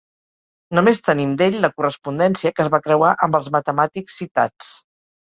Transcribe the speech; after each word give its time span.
Només 0.77 1.01
tenim 1.09 1.33
d'ell 1.41 1.57
la 1.65 1.69
correspondència 1.81 2.51
que 2.59 2.63
es 2.65 2.71
va 2.75 2.79
creuar 2.85 3.11
amb 3.27 3.37
els 3.41 3.51
matemàtics 3.57 4.17
citats. 4.23 4.71